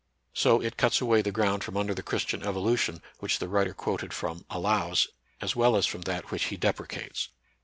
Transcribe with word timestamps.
So 0.33 0.59
it 0.59 0.77
cuts 0.77 0.99
away 0.99 1.21
the 1.21 1.31
ground 1.31 1.63
from 1.63 1.77
under 1.77 1.93
the 1.93 2.01
Christian 2.01 2.41
evolution 2.41 3.03
which 3.19 3.37
the 3.37 3.47
writer 3.47 3.75
quoted 3.75 4.13
from 4.15 4.45
allows, 4.49 5.07
as 5.41 5.55
well 5.55 5.75
as 5.75 5.85
from 5.85 6.01
that 6.09 6.31
which 6.31 6.45
he 6.45 6.57
deprecates. 6.57 7.29